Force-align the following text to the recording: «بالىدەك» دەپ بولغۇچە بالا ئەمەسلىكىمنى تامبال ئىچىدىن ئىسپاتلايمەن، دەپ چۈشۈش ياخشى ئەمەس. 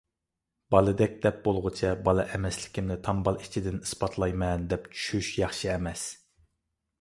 «بالىدەك» 0.75 1.17
دەپ 1.25 1.35
بولغۇچە 1.47 1.91
بالا 2.07 2.25
ئەمەسلىكىمنى 2.37 2.97
تامبال 3.09 3.37
ئىچىدىن 3.43 3.77
ئىسپاتلايمەن، 3.83 4.65
دەپ 4.73 4.89
چۈشۈش 4.95 5.31
ياخشى 5.43 5.71
ئەمەس. 5.77 6.09